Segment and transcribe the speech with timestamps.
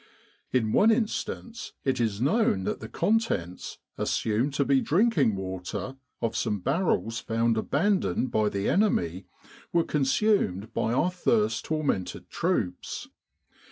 [0.51, 6.35] In one instance it is known that the contents, assumed to be drinking water, of
[6.35, 9.27] some barrels found abandoned by the enemy,
[9.71, 13.09] were consumed by our thirst tormented troops.